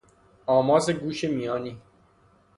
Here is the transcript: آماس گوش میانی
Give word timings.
آماس 0.47 0.89
گوش 0.89 1.23
میانی 1.25 1.81